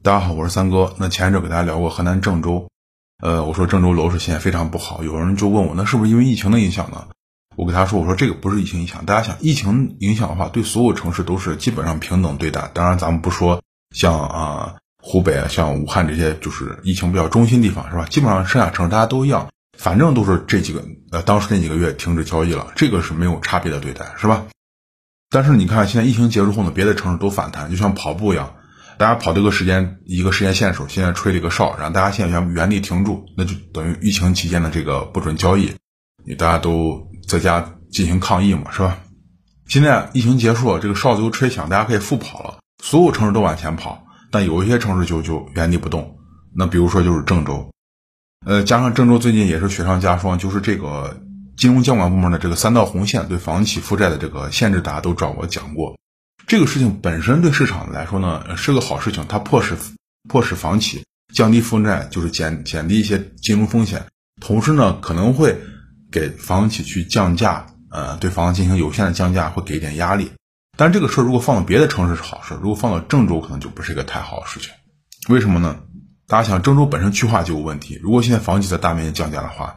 [0.00, 0.94] 大家好，我是三哥。
[0.98, 2.68] 那前一阵给大家聊过河南郑州，
[3.20, 7.08] 呃，我说郑州楼市现在非常不好，有人就问我，那是不是因为疫情的影响呢？
[7.56, 12.70] 我给他说，我说这个不是疫情影响，大家想，疫情影响的话，对所有城市都是基本上平等对待。
[12.72, 13.60] 当然，咱们不说
[13.92, 18.06] 像啊湖北啊、像武汉这些就是疫情比较中心地方，是吧？
[18.08, 24.46] 基本上剩下城市大家都一样，反正都是这几个呃当时那几个月停止交易了，这个是没有差别的对待，是吧？
[25.28, 28.54] 但是你看，现在疫情结束后呢，别的城市都反弹，就像跑步一样。
[28.98, 35.72] 大家跑这个时间一个时间线的时候，现在吹了一个哨，然后大家现在原原地停住，那就等于疫情期间的这个不准交易，
[36.26, 38.98] 你大家都在家进行抗议嘛，是吧？
[39.68, 46.16] 现在疫情结束了，这个哨子又吹响，大家可以复跑了，所有城市都往前跑，但有一些城市就就原地不动。
[46.56, 47.70] 那比如说就是郑州，
[48.44, 51.20] 呃，加上郑州最近也是雪上加霜，就是这个
[51.56, 55.96] 金融监管部门的这个三道红线对房企负债的这个限制，大家都找我讲过。
[56.48, 59.76] 这个事情本身对市场来说呢是个好事情，它迫使
[60.30, 64.06] 迫使房企降低负债，就是减减低一些金融风险，
[64.40, 65.60] 同时呢可能会
[66.10, 70.32] 给房企去降价，呃，对房子进行有限的降价，会给一点压力。
[70.74, 74.70] 但这个事儿如果放到别的城市是好事，如果放到郑州可能就不是一个太好的事情。
[75.28, 75.76] 为什么呢？
[76.26, 79.76] 大家想，郑州本身区划就有问题，如果现在房企在大面积降价的话，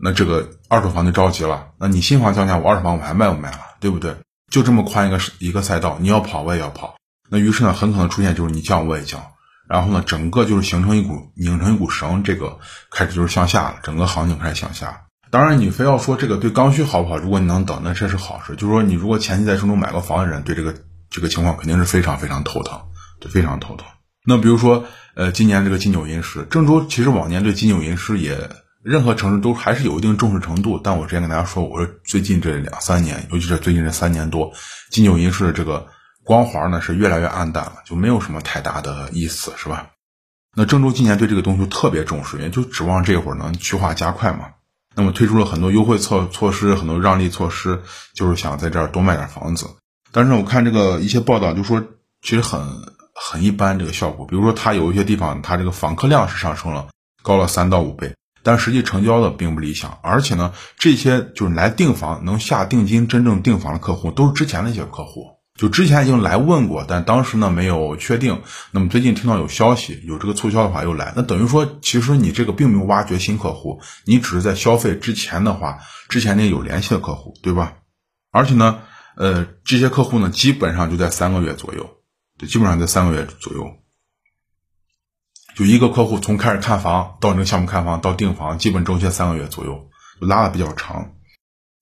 [0.00, 1.68] 那这个二手房就着急了。
[1.78, 4.16] 那你新房降价，我二手房我还卖不卖了，对不对？
[4.52, 6.96] 就这么宽一个一个赛道，你要跑我也要跑，
[7.30, 9.18] 那于是呢，很可能出现就是你降我也降，
[9.66, 12.58] 然后呢，整个就是形成一股拧成一股绳，这个
[12.90, 15.04] 开始就是向下了，整个行情开始向下。
[15.30, 17.16] 当然，你非要说这个对刚需好不好？
[17.16, 18.54] 如果你能等，那这是好事。
[18.54, 20.74] 就是说，你如果前期在郑州买过房的人，对这个
[21.08, 22.78] 这个情况肯定是非常非常头疼，
[23.20, 23.86] 对，非常头疼。
[24.26, 28.50] 那比如说，呃，今年这个金九银十，郑州其实往年对金九银十也。
[28.82, 34.52] 任何城市都还是有一定重视程度，但我之前跟大家说，我说最近这两三年，尤其是最近这三年多，
[34.90, 35.86] 金九银十的这个
[36.24, 39.90] 光环呢是越来越暗淡了，就没有什么太大的意思，是吧？
[40.56, 44.48] 那郑州今年对这个东西特别重视，也就指望这会儿能去化加快嘛。
[44.94, 47.82] 那么推出了很多优惠措措施，很多让利措施，
[48.14, 49.66] 就是想在这儿多卖点房子。
[50.10, 51.82] 但是我看这个一些报道就说，
[52.20, 52.60] 其实很
[53.14, 54.26] 很一般这个效果。
[54.26, 56.88] 比如说，它有一些地方，它这个访客量是上升了，
[57.22, 58.14] 高了三到五倍。
[58.42, 68.42] 但实际成交的并不理想，而且呢，这些就是来订房能下定金、真正订房的客户，都是之前的一些客户，就之前已经来问过，但当时呢没有确定。
[68.70, 77.74] 那么最近听到有消息，有这个促销的话又来，那等于说，其实你这个并没有挖掘新客户，你只是在消费之前的话，之前那有联系的客户，对吧？
[78.30, 78.80] 而且呢，
[79.16, 81.88] 呃，这些客户呢，基本上就在三个月左右，
[82.38, 83.76] 对，基本上在三个月左右。
[85.54, 89.88] 就一个客户从开始看房到这个项目看房到订房，基本周期三个月左右，
[90.20, 91.12] 拉的比较长。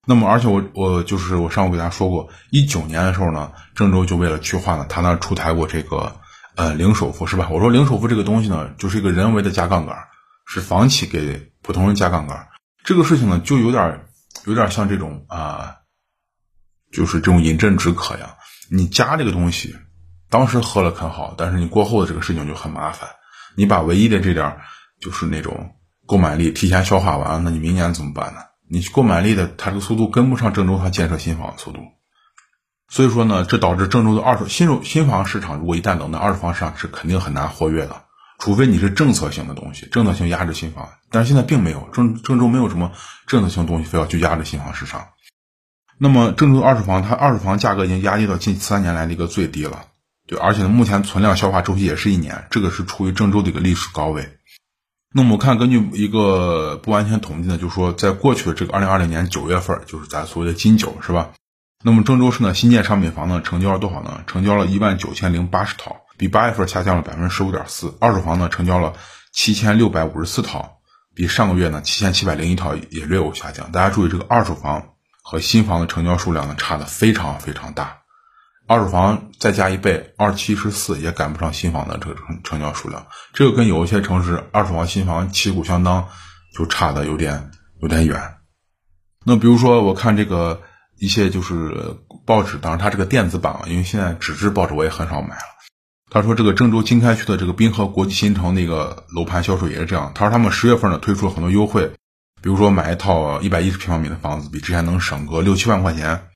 [0.07, 6.17] 那么，而且我我就是我上午给大家说过，一九年的时候呢，郑州就为了去化呢，他那出台过这个
[6.57, 7.49] 呃零首付是吧？
[7.51, 9.97] 我说零首付这个东西呢，就是一个人为的加杠杆，
[10.47, 12.49] 是房企给普通人加杠杆。
[12.83, 14.07] 这个事情呢，就有点
[14.47, 15.77] 有点像这种啊，
[16.91, 18.37] 就是这种饮鸩止渴呀。
[18.71, 19.77] 你加这个东西，
[20.31, 23.11] 当时喝了很好，但是你过后的这个事情就很麻烦。
[23.61, 24.57] 你把唯一的这点
[25.03, 25.75] 就是那种
[26.07, 28.41] 购买力提前消化完，那你明年怎么办呢？
[28.71, 31.81] 你购买力的它这个速度跟不上郑州它建设新房的速度，
[32.89, 38.05] 所以说呢，这导致郑州的二手新手新房市场如果一旦冷，那二手房市场是肯定很难活跃的，
[38.39, 42.93] 除非你是政策性的东西，政策性压制新房，但是现在并没有郑郑州没有什么
[43.27, 45.09] 政策性东西非要去压制新房市场。
[45.99, 49.85] 那么郑州的二手房它二手房价格已经压低到近三年来的一个最低了。
[50.31, 54.39] 对，而且呢，目前存量消化周期也是一年，这个是处于郑州的一个历史高位。
[55.13, 61.31] 那么我看，根据一个不完全统计呢，就是说，在过去的这个二零二零年九月份，就是咱所谓的金九，是吧？
[61.83, 64.23] 那么郑州市呢，新建商品房呢，成交了多少呢？
[64.29, 67.97] 成交了一万九千零八十套，比八月份下降了百分之十五点四。
[67.99, 68.93] 二手房呢，成交了
[69.33, 70.79] 七千六百五十四套，
[71.13, 73.73] 比上个月呢七千七百零一套也略有下降。
[73.73, 74.91] 大家注意，这个二手房
[75.25, 78.00] 和新房的成交数量呢，差的非常非常大。
[78.71, 83.05] 二手房再加一倍，二七十四也赶不上新房的这个成成交数量。
[83.33, 86.07] 这个跟有一些城市二手房、新房旗鼓相当，
[86.57, 87.51] 就差的有点
[87.83, 88.37] 有点远。
[89.27, 90.63] 那比如说，我看这个
[91.01, 95.43] 一些就是报纸，当然它这个电子版啊，因为现在纸质报纸我也很少买了。
[96.09, 100.13] 他说这个郑州经开区的这个滨河国际新城那个楼盘销售也是这样。
[100.15, 101.91] 他说他们十月份呢推出了很多优惠，
[102.41, 106.29] 比如说买一套一百一十平方米的房子，比之前能省个六七万块钱。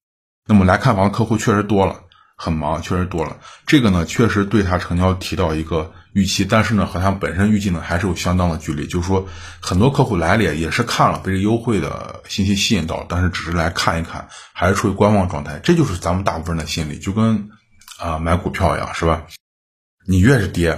[0.49, 2.01] 那么来看房客户确实多了。
[2.37, 3.37] 很忙，确实多了。
[3.67, 8.87] 这个呢，确实对他成交提到一个预期，但是呢，和他本身预计呢还是有相当的距离。
[8.87, 9.27] 就是说，
[9.61, 15.59] 很多客户来了也是看了，被这优惠的信息吸引到，但是只是来看一看，还是处于观望状态。
[15.63, 17.49] 这就是咱们大部分人的心理，就跟
[17.99, 19.23] 啊买股票一样，是吧？
[20.07, 20.71] 你越是跌，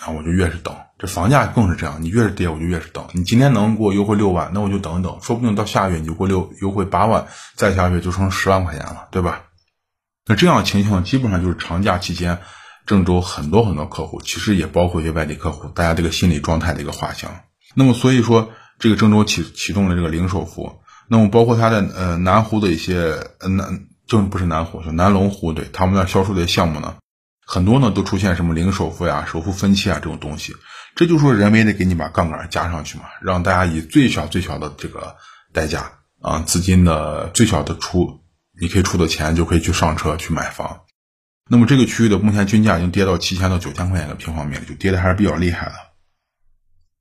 [0.00, 0.74] 啊，我就越是等。
[0.98, 3.06] 这房价更是这样，你越是跌，我就越是等。
[3.12, 9.42] 你今天能给我优惠六万，那我就等等，说不定到下个月你就给我六优惠八万，再下个月就成十万块钱了，对吧？
[10.26, 12.38] 那这样的情形基本上就是长假期间，
[12.84, 17.30] 郑州很多很多客户，其实也包括一些外地客户，大家这个心理状态的一个画像。
[17.74, 26.96] 那么所以说，这个郑州启启动了这个零首付，那么包括它的呃南湖的一些呃南就不是南湖，就南龙湖，对他们那销售的项目呢，
[27.46, 30.54] 很多呢都出现什么零首付呀、首付分期啊这种东西。
[30.96, 35.16] 这就说人为的给你把杠杆加上去嘛，让大家以最小最小的这个
[35.52, 38.20] 代价啊，资金的最小的出，
[38.60, 40.82] 你可以出的钱就可以去上车去买房。
[41.48, 45.74] 那么这个区域的目前均价已经跌到七千到九千块钱一个平方米了，就跌的还是比较厉害的。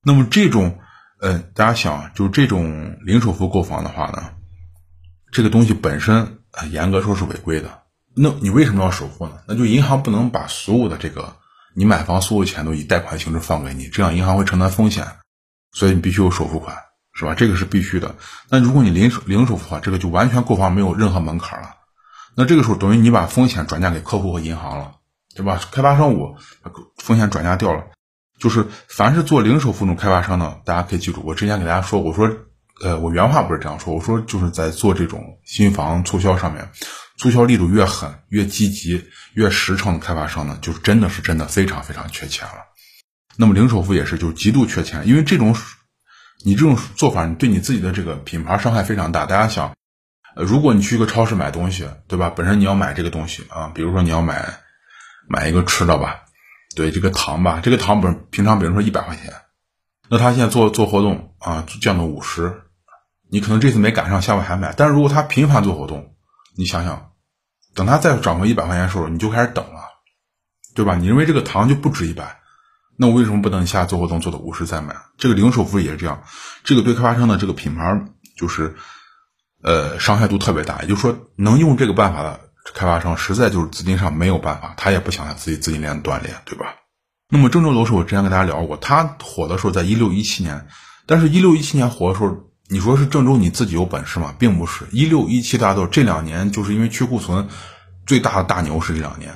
[0.04, 0.80] 那么这种，
[1.20, 4.34] 呃，大家想，就这种零首付购房的话呢，
[5.32, 7.84] 这个东西本身严格说是违规的。
[8.16, 9.40] 那你为什么要首付呢？
[9.48, 11.36] 那就银行不能把所有的这个。
[11.78, 15.06] 你买房所有钱都以贷款形式放给你，这样银行会承担风险，
[15.74, 16.78] 所以你必须有首付款，
[17.16, 17.34] 是吧？
[17.34, 18.16] 这个是必须的。
[18.50, 21.70] 那如果你零首零首付的话，这个就完全购房没有任何门槛了。
[22.36, 24.92] 那这个时候等于你把风险转嫁给客户和银行了，
[25.34, 25.60] 对吧？
[25.72, 26.36] 开发商我
[26.98, 27.86] 风险转嫁掉了。
[28.38, 32.30] 就是凡是做零首付这种开发商呢，大家可以记住，我之前给大家说，我说，
[32.84, 36.70] 呃，我原话不是这样说，我说就是在做这种新房促销上面。
[37.18, 42.56] 促销力度越狠、越积极、越实诚的开发商呢，就真的是真的非常非常缺钱了。
[43.38, 45.56] 那么零首付也是，就是极度缺钱，因为这种
[46.44, 49.26] 你这种做法，你对你自己的这个品牌伤害非常大。
[49.26, 49.74] 大家想，
[50.36, 52.32] 呃如果你去一个超市买东西，对吧？
[52.36, 54.60] 本身你要买这个东西啊，比如说你要买
[55.28, 56.26] 买一个吃的吧，
[56.76, 59.34] 对这个糖吧，这个糖本平常比如说一百块钱，
[60.10, 62.62] 那他现在做做活动啊，降到五十，
[63.32, 64.74] 你可能这次没赶上，下回还买。
[64.78, 66.14] 但是如果他频繁做活动，
[66.56, 67.12] 你想想，
[67.74, 69.82] 等它再涨回一百块钱的时候，你就开始等了，
[70.76, 70.96] 对吧？
[70.96, 72.40] 你认为这个糖就不值一百，
[72.98, 74.96] 那我为什么不等下做活动做到五十再买？
[75.18, 76.24] 这个零首付也是这样，
[76.64, 78.06] 这个对开发商的这个品牌
[78.38, 78.76] 就是，
[79.62, 80.82] 呃，伤害度特别大。
[80.82, 82.40] 也就是说，能用这个办法的
[82.74, 86.66] 开发商，实在就是资金上没有办法，他也不想让自己资金链断裂，对吧？
[87.30, 90.68] 那么郑州楼市，我之前跟大家聊过，它火的时候在一六一七年，
[91.06, 92.38] 但是一六一七年火的时候。
[92.68, 94.34] 你说是郑州你自己有本事吗？
[94.40, 97.48] 并不是，一六一七大家都这两年就是因为去库存
[98.08, 99.32] 最大的大牛市这两年，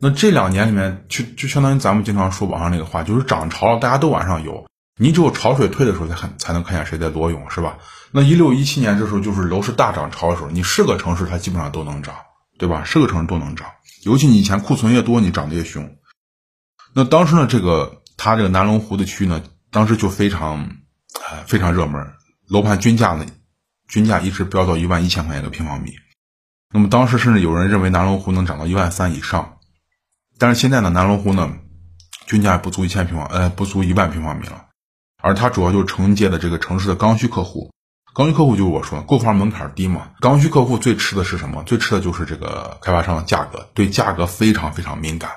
[0.00, 4.66] 那这两年里面就就相当于咱们经常说网上那个话，就是涨潮了，大家都往上游，
[5.00, 7.78] 你只有潮水退的时候才看才能看见谁在裸泳，是吧？
[8.12, 12.14] 那一六一七年这时候就是楼市大涨潮的时候，你是个城市它基本上都能涨，
[12.58, 12.84] 对吧？
[12.84, 13.66] 是个城市都能涨，
[14.04, 15.96] 尤其你以前库存越多，你涨得越凶。
[16.94, 20.70] 那当时呢，这个它这个南龙湖的区域呢，当时就非常
[21.28, 22.12] 呃非常热门。
[22.48, 23.26] 楼盘均价呢，
[23.88, 25.90] 均价一直飙到一万一千块钱一个平方米。
[26.72, 29.57] 那么当时甚至有人认为南龙湖能涨到一万三以上，
[30.38, 31.52] 但是现在呢，南龙湖呢，
[32.26, 34.66] 均价不足一千平方，呃，不足一万平方米了。
[35.22, 37.70] 而它主要就是承接的这个城市的刚需客户。
[38.14, 40.10] 刚需客户就是我说购房门槛低嘛。
[40.20, 41.62] 刚需客户最吃的是什么？
[41.64, 45.30] 最吃的就是这个开发商的价格，对价格非常非常敏感，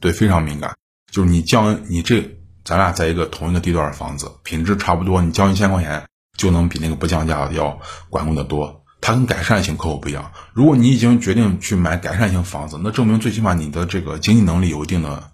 [0.00, 0.74] 对非常敏感。
[1.12, 2.22] 就是你降你这，
[2.64, 6.04] 咱俩在一个同一个地段的房子，品质差不多，你降一千块钱。
[6.36, 7.78] 就能比那个不降价的要
[8.10, 8.83] 管用的多。
[9.04, 10.32] 它跟改善型客户不一样。
[10.54, 15.30] 如果你已经决定去买改善型房子，那证明最起码你的这个经济能力有一定的，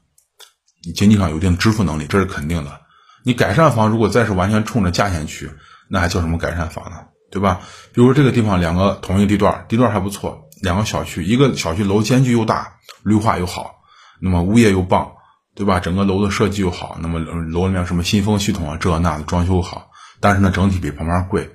[0.85, 2.81] 你经济上有一定支付能力，这是肯定的。
[3.25, 5.53] 你改善房如果再是完全冲着价钱去，
[5.89, 6.97] 那还叫什么改善房呢？
[7.31, 7.61] 对吧？
[7.93, 12.73] 比如这个地方两个同一个地段，地段还不错，两个小区，一个小区楼间距又大，
[13.05, 13.77] 绿化又好，
[14.21, 15.13] 那么物业又棒，
[15.55, 15.79] 对吧？
[15.79, 19.93] 整个楼的设计又好，那么楼里面什么新风系统啊，这那的装修好。
[20.19, 21.49] 但是呢，整体比旁边贵。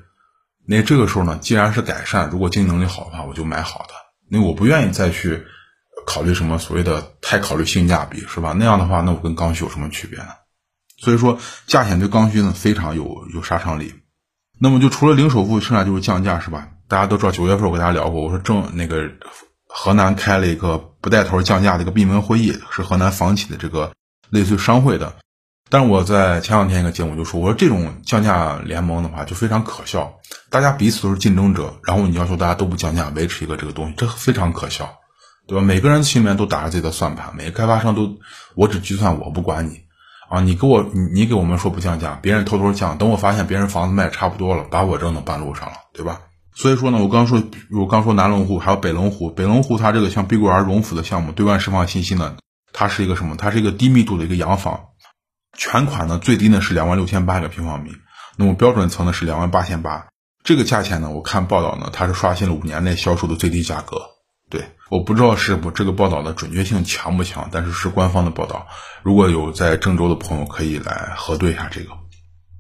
[0.67, 3.93] 那这个时候呢，既然是改善，如果经济能力好的话，我就买好的。
[4.27, 5.43] 那我不愿意再去
[6.07, 8.53] 考虑什么所谓的太考虑性价比，是吧？
[8.57, 10.29] 那样的话，那我跟刚需有什么区别呢？
[10.98, 13.93] 所以说，价钱对刚需呢非常有有杀伤力。
[14.60, 16.69] 那么就除了零首付，剩下就是降价，是吧？
[16.88, 19.12] 大家都知道，九月份我跟大家聊过，我说正那个
[19.67, 23.91] 河南开了一个不带头降价的一个闭门会议，是河南房企的这个
[24.29, 25.15] 类似于商会的。
[25.69, 30.13] 但是我在前两天一个节目就说，我说这种降价联盟的话就非常可笑，
[30.51, 34.88] 大家彼此都是竞争者，然后你要求大家都不降价，维持一个这个东西，这非常可笑，
[35.48, 35.63] 对吧？
[35.63, 38.15] 每个人心里面都打着自己的算盘，每个开发商都
[38.53, 39.81] 我只计算我不管你
[40.29, 46.22] 啊，你给我你给我们说不降价，别人偷偷降，等我发现别人房子卖差不多了，把我扔到半路上了，对吧？
[46.53, 52.36] 所以说呢，我刚说我刚说南龙湖还有北龙湖，北龙湖它这个像碧桂园荣府的项目对外释放信息呢，
[52.72, 53.36] 它是一个什么？
[53.36, 54.79] 它是一个低密度的一个洋房。
[55.57, 57.91] 全款呢，最低呢是两万六千八一个平方米，
[58.38, 60.07] 那么标准层呢是两万八千八。
[60.43, 64.01] 这个价钱呢，我看报道呢，它是刷新了五年内销售的最低价格
[64.47, 68.67] 对，我不知道是不这个报道的准确性强不强，但是是官方的报道。
[69.01, 71.89] 如果有在郑州的朋友，可以来核对一下这个。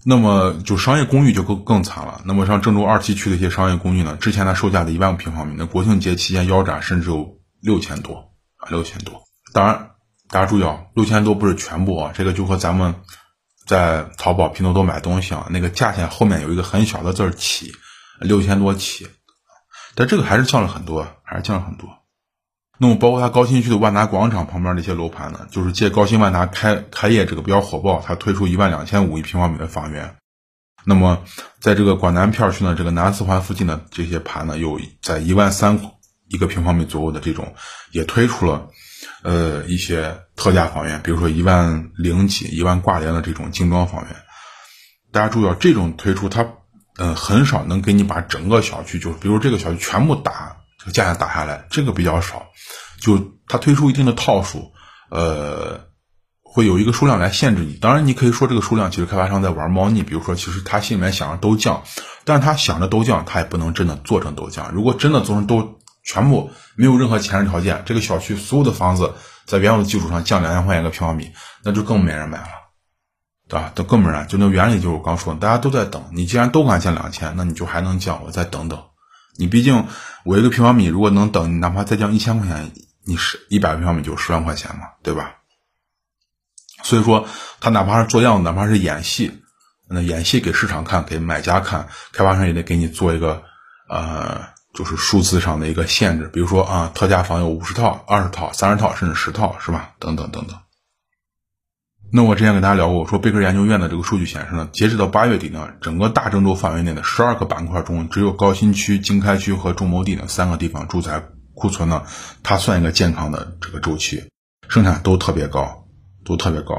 [0.03, 2.21] 那么就商业公寓就更更惨了。
[2.25, 9.23] 那么像郑州二七区的一些商业公寓呢，之前它售价的一万平方米，那国庆节期间腰斩，甚至有六千多啊，六千多。
[9.53, 9.91] 当然，
[10.29, 12.95] 大家注意啊，六千多不是全部啊，这个就和咱们
[13.65, 17.73] 在淘宝、拼多多买东西啊，那个价钱后面有一个很小的字儿起，
[18.19, 19.07] 六千多起，
[19.95, 21.89] 但这个还是降了很多，还是降了很多。
[22.77, 30.17] 那么包括它高新区的万达广场旁边的一些楼盘呢，就是借高新万达开开业这个比较火爆，它推出一万两千五一平方米的房源。
[30.83, 31.23] 那么
[31.61, 35.91] 在这个广南片区呢，这个南四环附近的这些盘呢，有在一万三
[36.27, 37.55] 一个平方米左右的这种，
[37.91, 38.67] 也推出了
[39.25, 44.15] 呃一些特价房源，比如说一万零几、一万挂帘的这种精装房源。
[45.11, 46.47] 大家注意啊，这种推出它
[46.97, 50.91] 嗯很少能给你把整个小区，就是比如这个小区全部打这个。
[50.91, 52.45] 价钱打下来，这个比较少，
[53.01, 54.71] 就它推出一定的套数，
[55.09, 55.87] 呃，
[56.43, 57.73] 会有一个数量来限制你。
[57.73, 61.83] 当然，你可以说这个数量其实开发商在玩猫腻，比如说，其实他心里面想着都降，
[62.23, 64.71] 但是他想着都降，他也不能真的做成都降。
[64.73, 71.33] 如果真的做成都全部没有任何前置条件，这个小区所有的房子在原有的基础上降两千块钱一个平方米，
[71.63, 72.47] 那就更没人买了，
[73.49, 73.71] 对吧？
[73.75, 74.27] 都更没人。
[74.27, 76.05] 就那原理就是我刚说的，大家都在等。
[76.13, 78.81] 你既然都敢降两千，那你就还能降，我再等等。
[79.37, 79.87] 你毕竟，
[80.23, 82.71] 我一个平方米如果能等，你哪怕再降一千块钱，
[83.03, 85.35] 你是一百平方米就十万块钱嘛，对吧？
[86.83, 87.27] 所以说，
[87.59, 89.41] 他哪怕是做样子，哪怕是演戏，
[89.89, 93.43] 那演戏给市场看，给买家看，开发商也得给你做一个，
[93.89, 99.91] 呃，就是数字上的一个限制，比如说啊，特价房有五十套、二十套、三十套，甚至十套，是吧？
[99.99, 100.59] 等等等等。
[102.11, 111.23] 那我之前跟大家聊过，我说贝壳研究院的这个数据显示呢，截止到八月底呢，整个大郑州范围内的十二个板块中，只有高新区、经开区和中牟地呢三个地方住宅
[111.55, 112.03] 库存呢，
[112.43, 114.29] 它算一个健康的这个周期，
[114.67, 115.87] 生产都特别高，
[116.23, 116.75] 都特别高。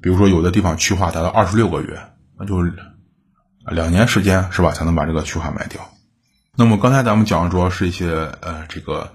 [0.00, 2.00] 比如说有的地方区划达到二十六个月，
[2.38, 2.72] 那就是
[3.66, 5.90] 两年时间是吧，才能把这个区划卖掉。
[6.58, 8.10] 那么刚才咱们讲的主要是一些
[8.40, 9.12] 呃这个。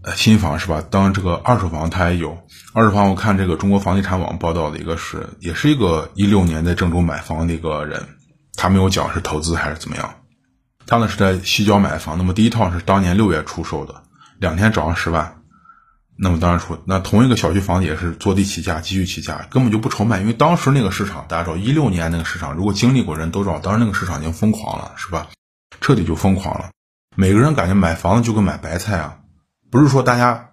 [0.00, 0.80] 呃新房是吧？
[0.88, 2.38] 当然这个二手房它也有
[2.72, 3.10] 二手房。
[3.10, 8.06] 我看这个中国房地产网报道的一个是，也是一个一六年在郑州买房的一个人，
[8.54, 10.14] 他没有讲是投资还是怎么样。
[10.86, 14.02] 他呢是在西郊买房，那么第一套是当年六月出售的，
[14.38, 15.42] 两天涨了十万。
[16.16, 25.26] 那么当然说，那同一个小区房子也是坐地起价，继续起价，根本就不愁卖，因为当时那个市场，大家知道一六年那个市场，如果经历过人都知道，当时那个市场已经疯狂了，是吧？
[25.80, 26.70] 彻底就疯狂了，
[27.16, 29.18] 每个人感觉买房子就跟买白菜啊。
[29.70, 30.50] 不是说大家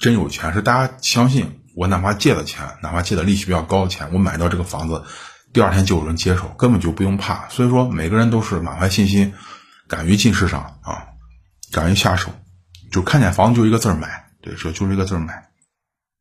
[0.00, 5.04] 真有钱，是大家相信我，哪怕借的钱，哪怕借的利息比较高的钱，我买到这个房子，
[5.52, 7.48] 第二天就有人接手，根本就不用怕。
[7.48, 9.32] 所以说，每个人都是满怀信心，
[9.86, 11.06] 敢于进市场啊，
[11.72, 12.30] 敢于下手，
[12.90, 15.44] 就看见房子就一个字儿买，对，这就是一个字儿买。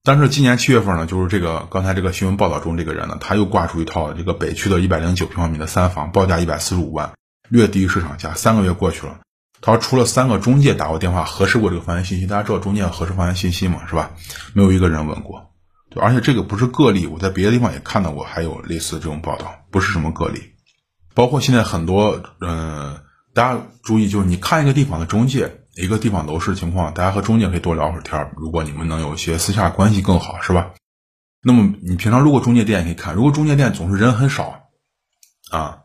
[0.04, 7.12] 但是今年七月份呢，就是这个刚才这个新闻报道中这个人呢，他又挂出一套这个北区的一百零九平方米的三房，报价一百四十五万，
[7.50, 8.34] 略低于市场价。
[8.34, 9.20] 三个月过去了。
[9.60, 14.12] 他说，除了三个中介打过电话核实过这个房源信息，大家知道中介核实房源信息嘛，是吧？
[14.54, 15.52] 没有一个人问过，
[15.90, 20.54] 对，而且这个不是个例，我在别的地方也看到过，还有类似这种报道，不是什么个例。
[21.16, 23.02] 包括现在很多，嗯，
[23.34, 28.32] 大家注意，就是你看一个地方的中介，一个地方楼市情况，大家和中介可以多聊会儿天儿。
[28.38, 30.74] 如果你们能有一些私下关系更好，是吧？
[31.42, 34.70] 那么你平常路过中介店可以看，如果中介店总是人很少，
[35.50, 35.80] 啊，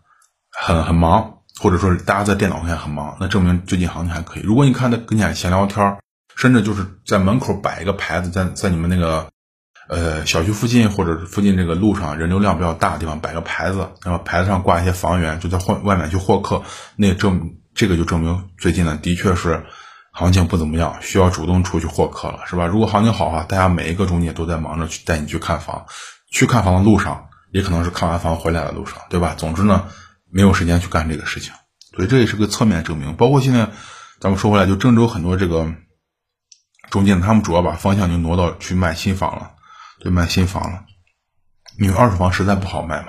[0.50, 1.38] 很很忙。
[1.60, 4.42] 或者说大家在电脑上很忙，那证明最近行情还可以。
[4.42, 5.98] 如果你看他跟前闲聊天
[6.34, 9.28] 甚至就是在门口摆一个牌子，在在你们那个
[9.88, 16.62] 呃小区附近或者是附近这个路上人流量比较大的地方摆个牌子，然后牌子上挂一些房源，就在外外面去获客，
[16.96, 19.64] 那证这个就证明最近呢的确是
[20.12, 22.66] 行情不怎么样，需要主动出去获客了，是吧？
[22.66, 25.84] 如果行情好啊，大家每一个中介都在忙着去带你去看房，
[26.30, 29.34] 去看房的路上也可能是看完房回来的路上，对吧？
[29.36, 29.84] 总之呢。
[30.32, 31.52] 没有时间去干这个事情，
[31.94, 33.14] 所以这也是个侧面证明。
[33.16, 33.68] 包括现在，
[34.18, 35.74] 咱们说回来，就郑州很多这个
[36.90, 39.52] 中介，他们主要把方向就挪到去卖新房了，
[40.00, 40.84] 对，卖新房了。
[41.78, 43.08] 因为二手房实在不好卖嘛，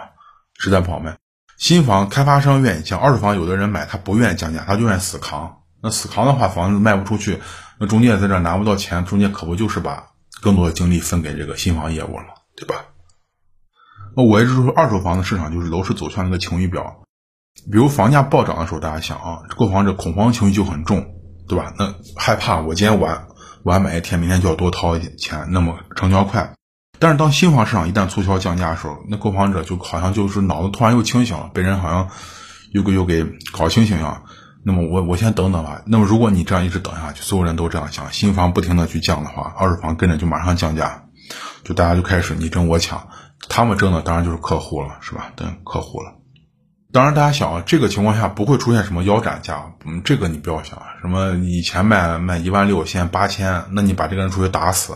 [0.59, 1.17] 实在不好卖。
[1.57, 5.59] 新房开发商愿意降，二手房有的人买他不愿意降价，他就愿意死扛。
[5.81, 7.41] 那死扛的话，房子卖不出去，
[7.79, 10.07] 那中介在这拿不到钱，中介可不就是把
[10.41, 12.25] 更多的精力分给这个新房业务了，
[12.57, 12.85] 对吧？
[14.15, 17.02] 那我一直说，二手房的市场就是楼市走向一个晴雨表。
[17.71, 21.05] 比如房价暴涨的时候，大家想啊，购房者恐慌情绪就很重，
[21.47, 21.73] 对吧？
[21.77, 23.27] 那害怕我今天晚
[23.63, 26.53] 晚买一天，明天就要多掏一点钱，那么成交快。
[26.99, 32.09] 但是当新房市场一旦促销降价的时候，那购房者就好像就是脑子突然又清醒了，被人好像
[32.73, 34.23] 又给又给搞清醒一样。
[34.65, 35.81] 那么我我先等等吧。
[35.85, 41.03] 那么如果你这样一直等下去，所有人都这样想，新房不停的去降的话，二手房跟着就马上降价，
[41.63, 43.07] 就大家就开始你争我抢，
[43.49, 45.31] 他们争的当然就是客户了，是吧？
[45.35, 46.22] 等客户了。
[46.93, 54.95] 当然大家想啊，这个情况下不会出现什么腰斩价，嗯，这个你不要想啊，什么以前卖卖一万六，现在八千，那你把这个人出去打死，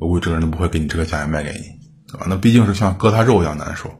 [0.00, 1.58] 我估计这个人都不会给你这个价钱卖给你，
[2.10, 2.26] 对吧？
[2.30, 3.90] 那毕竟是像割他肉一样难受。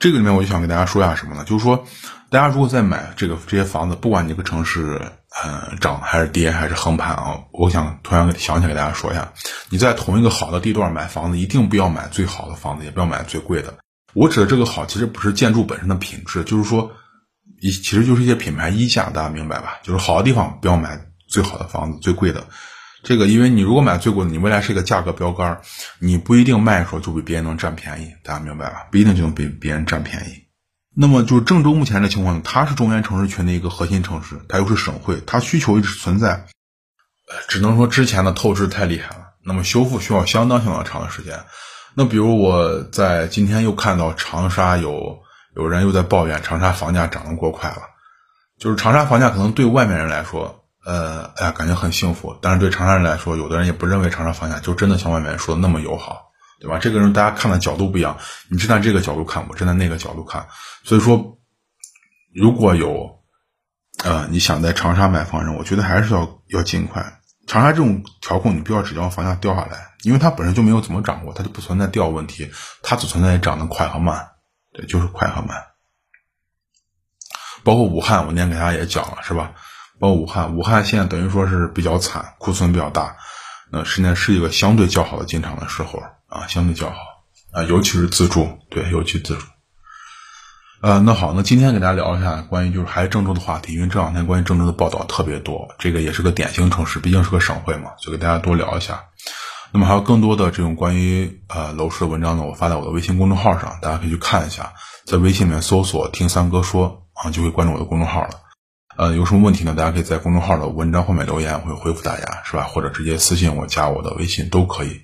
[0.00, 1.44] 这个里面我就想给大家说一下什么呢？
[1.44, 1.86] 就是说，
[2.30, 5.00] 大家如果在买这个这些房子，不管你这个城市，
[5.40, 9.32] 呃，涨还是跌还是横盘啊，我想突然想起来给大家说一下，
[9.70, 13.72] 你在同一个好的地段买房子，一定不要买最好的房子，也不要买最贵的。
[14.14, 16.92] 我指的这个好，其实不是建筑本身的品质，就是说，
[17.60, 19.78] 一其实就是一些品牌溢价，大家明白吧？
[19.82, 22.46] 就是好的地方不要买最好的房子，最贵的。
[23.02, 25.60] 这个，因为你如果买最贵的，你未来是一个价格标杆，
[25.98, 28.86] 你不一定卖的时候就比别人能占便宜，大家明白吧？
[28.90, 30.44] 不一定就能比别人占便宜。
[30.96, 36.46] 那么，就是郑州目前的情况呢，它是中原城市群的一个核心城市，它又是省会，它需求一直存在。
[37.28, 41.44] 呃，只能说之前的透支太厉害了，那么修复需要相当相当长的时间。
[41.94, 45.18] 那比如我在今天又看到长沙有
[45.56, 47.78] 有人又在抱怨长沙房价涨得过快了，
[48.58, 50.60] 就是长沙房价可能对外面人来说。
[50.86, 52.36] 呃，哎呀，感觉很幸福。
[52.42, 56.26] 但是对长沙人来说，有的人也不认为长沙房价就真的像外面说的那么友好，
[56.60, 56.78] 对吧？
[56.78, 58.18] 这个人大家看的角度不一样，
[58.50, 60.46] 你站在这个角度看，我站在那个角度看。
[60.82, 61.38] 所以说，
[62.34, 63.18] 如果有
[64.04, 67.20] 呃你想在长沙买房人，我觉得还是要要尽快。
[67.46, 72.50] 长沙这种调控，你不要指望房价掉下来，因为它本身就没有怎么涨过，它就不存在掉问题，
[72.82, 74.26] 它只存在涨得快和慢，
[74.72, 75.62] 对，就是快和慢。
[77.62, 79.52] 包括武汉，我那天给大家也讲了，是吧？
[79.98, 83.16] 包括武汉，武汉现在等于说是比较惨，库存比较大，
[83.70, 86.96] 那现在是一个相对较好的进场的时候啊，相对较好
[87.52, 89.46] 啊，尤其是自住，对，尤其自住。
[90.84, 99.02] 呃，那好，那今天给大家聊一下关于就是还是郑州的话题，因为这两天关于郑州的报道特别多，这个也是个典型城市，毕竟是个省会嘛，就给大家多聊一下。
[99.72, 104.74] 那么还有更多的这种关于呃楼市的文章呢，我发在我的微信公众号上，大家可以去看一下，
[105.06, 108.32] 在微信里面搜索“听三哥说”啊，就会关注我的公众号了。
[108.98, 109.74] 呃，有什么问题呢？
[109.74, 112.64] 大家可以在公众号的文章后面留言，会回复大家，是吧？
[112.64, 115.00] 或者直接私信我，加我的微信都可以。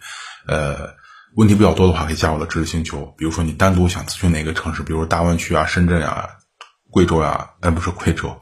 [0.47, 0.91] 呃，
[1.37, 3.15] 问题比较多的话，可以加我的知识星球。
[3.17, 6.29] 比如说你单独想咨询哪个城市，比如说大湾区啊、深圳呀、
[6.91, 8.41] 贵州呀，哎，不是贵州，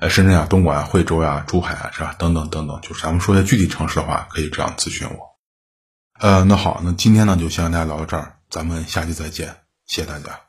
[0.00, 2.14] 呃，深圳啊、东莞啊、惠州呀、珠海啊，是吧？
[2.18, 5.18] 等等等等，就是咱们说些具体城市的话，可以这样咨询我。
[6.18, 10.43] 呃，那好，那今天呢就先跟大家聊到这儿，咱们下期再见，谢谢大家。